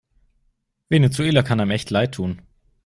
[0.89, 2.41] Venezuela kann einem echt leidtun.